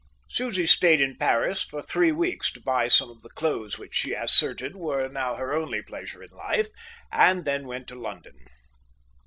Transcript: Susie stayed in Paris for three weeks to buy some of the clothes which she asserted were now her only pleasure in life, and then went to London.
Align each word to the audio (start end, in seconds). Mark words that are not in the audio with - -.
Susie 0.27 0.65
stayed 0.65 0.99
in 0.99 1.15
Paris 1.15 1.61
for 1.63 1.79
three 1.79 2.11
weeks 2.11 2.51
to 2.51 2.59
buy 2.59 2.87
some 2.87 3.11
of 3.11 3.21
the 3.21 3.29
clothes 3.29 3.77
which 3.77 3.93
she 3.93 4.13
asserted 4.15 4.75
were 4.75 5.07
now 5.07 5.35
her 5.35 5.53
only 5.53 5.83
pleasure 5.83 6.23
in 6.23 6.31
life, 6.31 6.69
and 7.11 7.45
then 7.45 7.67
went 7.67 7.85
to 7.85 7.93
London. 8.01 8.43